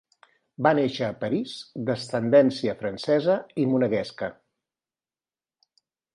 [0.67, 1.53] Va néixer a París
[1.89, 4.33] d'ascendència francesa i monegasca.